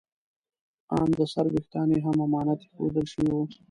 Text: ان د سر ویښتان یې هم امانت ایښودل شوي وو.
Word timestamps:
ان 0.95 1.07
د 1.17 1.19
سر 1.33 1.45
ویښتان 1.53 1.87
یې 1.95 1.99
هم 2.05 2.17
امانت 2.25 2.59
ایښودل 2.63 3.05
شوي 3.13 3.31
وو. 3.35 3.43